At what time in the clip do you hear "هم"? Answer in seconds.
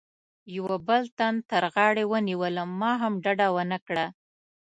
3.01-3.13